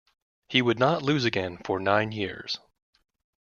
He 0.47 0.63
would 0.63 0.79
not 0.79 1.03
lose 1.03 1.25
again 1.25 1.59
for 1.63 1.79
nine 1.79 2.11
years. 2.11 2.59